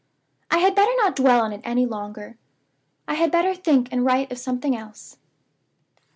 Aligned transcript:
"I 0.49 0.57
had 0.57 0.73
better 0.73 0.89
not 0.97 1.15
dwell 1.15 1.41
on 1.41 1.53
it 1.53 1.61
any 1.63 1.85
longer. 1.85 2.35
I 3.07 3.13
had 3.13 3.31
better 3.31 3.53
think 3.53 3.89
and 3.91 4.03
write 4.03 4.31
of 4.31 4.39
something 4.39 4.75
else. 4.75 5.17